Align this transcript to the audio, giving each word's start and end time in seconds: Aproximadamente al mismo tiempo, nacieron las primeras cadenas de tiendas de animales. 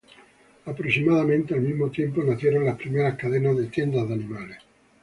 Aproximadamente 0.65 1.53
al 1.53 1.61
mismo 1.61 1.91
tiempo, 1.91 2.23
nacieron 2.23 2.65
las 2.65 2.75
primeras 2.75 3.15
cadenas 3.19 3.55
de 3.55 3.67
tiendas 3.67 4.07
de 4.07 4.13
animales. 4.15 4.57